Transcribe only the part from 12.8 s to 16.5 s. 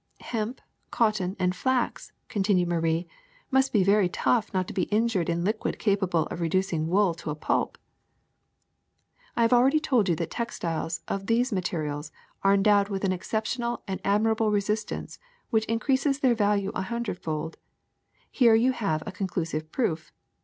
with an exceptional and ad mirable resistance which increases their